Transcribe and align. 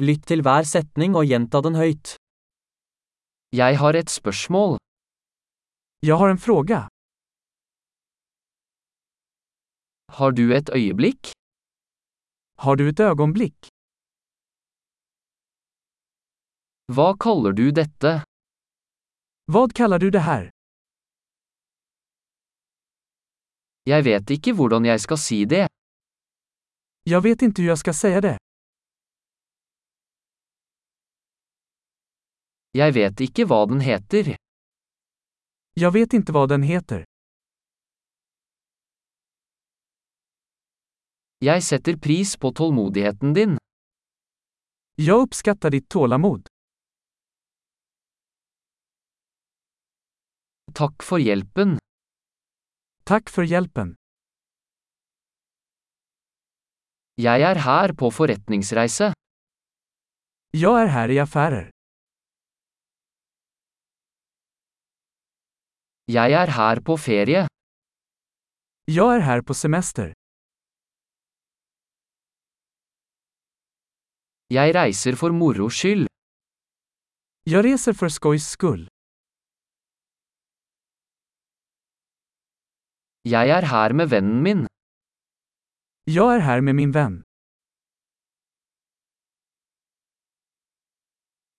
Lytt 0.00 0.22
til 0.30 0.40
hver 0.40 0.64
setning 0.64 1.12
og 1.18 1.26
gjenta 1.28 1.60
den 1.60 1.74
høyt. 1.76 2.14
Jeg 3.52 3.76
har 3.82 3.96
et 4.00 4.08
spørsmål. 4.08 4.78
Jag 6.08 6.16
har 6.16 6.30
en 6.32 6.40
fråga. 6.40 6.88
Har 10.16 10.30
du 10.32 10.56
et 10.56 10.72
øyeblikk? 10.72 11.32
Har 12.64 12.76
du 12.76 12.88
ett 12.88 13.00
ögonblick? 13.00 13.68
Hva 16.88 17.16
kaller 17.20 17.52
du 17.52 17.70
dette? 17.70 18.24
Vad 19.52 19.74
kallar 19.74 19.98
du 19.98 20.10
det 20.10 20.24
här? 20.24 20.50
Jeg 23.84 24.04
vet 24.04 24.30
ikke 24.30 24.56
hvordan 24.56 24.84
jeg 24.84 25.00
skal 25.00 25.18
si 25.18 25.44
det. 25.44 25.66
Jag 27.04 27.20
vet 27.20 27.42
inte 27.42 27.62
hur 27.62 27.68
jag 27.68 27.78
ska 27.78 27.92
säga 27.92 28.20
det. 28.20 28.39
Jeg 32.72 32.94
vet 32.94 33.20
ikke 33.24 33.44
hva 33.50 33.64
den 33.66 33.80
heter. 33.82 34.36
Jag 35.74 35.92
vet 35.92 36.12
inte 36.14 36.32
vad 36.32 36.48
den 36.48 36.62
heter. 36.62 37.04
Jeg 41.42 41.62
setter 41.62 41.96
pris 41.96 42.36
på 42.36 42.52
tålmodigheten 42.52 43.34
din. 43.34 43.58
Jag 44.94 45.22
uppskattar 45.22 45.70
ditt 45.70 45.88
tålamod. 45.88 46.46
Takk 50.74 51.02
for 51.02 51.18
hjelpen. 51.18 51.78
Tack 53.04 53.30
för 53.30 53.42
hjälpen. 53.42 53.96
Jeg 57.14 57.42
er 57.42 57.54
her 57.66 57.92
på 57.92 58.10
forretningsreise. 58.10 59.12
Jag 60.52 60.82
är 60.82 60.86
här 60.86 61.08
i 61.10 61.18
affärer. 61.18 61.70
Jeg 66.16 66.32
er 66.42 66.50
her 66.58 66.80
på 66.86 66.94
ferie. 66.96 67.42
Jag 68.98 69.10
är 69.16 69.20
här 69.20 69.42
på 69.42 69.54
semester. 69.54 70.12
Jeg 74.56 74.74
reiser 74.74 75.14
for 75.20 75.30
moro 75.30 75.68
skyld. 75.70 76.08
Jag 77.52 77.64
reser 77.64 77.92
för 77.92 78.08
skojs 78.08 78.48
skull. 78.56 78.88
Jeg 83.24 83.48
er 83.56 83.62
her 83.72 83.92
med 83.92 84.10
vennen 84.10 84.42
min. 84.42 84.66
Jag 86.04 86.34
är 86.36 86.40
här 86.40 86.60
med 86.60 86.74
min 86.74 86.92
vän. 86.92 87.22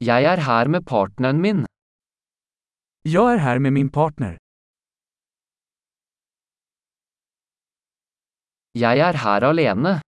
Jeg 0.00 0.24
er 0.24 0.40
her 0.48 0.68
med 0.68 0.86
partneren 0.86 1.40
min. 1.40 1.66
Jag 3.02 3.32
är 3.32 3.36
här 3.38 3.58
med 3.58 3.72
min 3.72 3.90
partner. 3.90 4.36
Jeg 8.72 8.98
er 8.98 9.14
her 9.24 9.42
alene. 9.44 10.00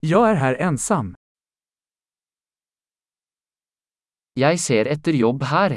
Jag 0.00 0.30
är 0.30 0.34
här 0.34 0.54
ensam. 0.54 1.14
Jeg 4.34 4.60
ser 4.60 4.84
etter 4.86 5.12
jobb 5.12 5.42
her. 5.42 5.76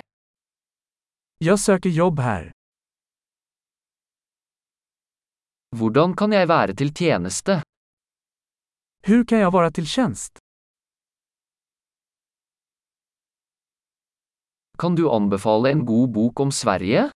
Jag 1.38 1.60
söker 1.60 1.90
jobb 1.90 2.20
här. 2.20 2.52
Hvordan 5.76 6.16
kan 6.16 6.32
jeg 6.32 6.48
være 6.48 6.76
til 6.76 6.94
tjeneste? 6.96 7.62
Hur 9.04 9.26
kan 9.26 9.40
jag 9.40 9.52
vara 9.52 9.72
till 9.72 9.88
tjänst? 9.88 10.39
Kan 14.80 14.96
du 14.96 15.10
anbefale 15.12 15.72
en 15.72 15.86
god 15.86 16.12
bok 16.16 16.40
om 16.40 16.52
Sverige? 16.52 17.10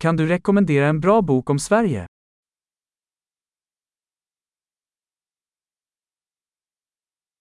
Kan 0.00 0.16
du 0.16 0.24
rekommendera 0.26 0.86
en 0.88 1.00
bra 1.00 1.20
bok 1.22 1.50
om 1.50 1.58
Sverige? 1.58 2.06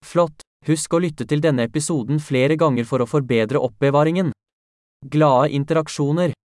Flott! 0.04 0.44
Husk 0.68 0.94
å 0.96 1.00
lytte 1.00 1.24
til 1.32 1.40
denne 1.44 1.64
episoden 1.70 2.20
flere 2.20 2.60
ganger 2.60 2.84
for 2.84 3.00
å 3.00 3.08
forbedre 3.08 3.64
oppbevaringen. 3.64 4.36
Glade 5.16 5.56
interaksjoner! 5.56 6.36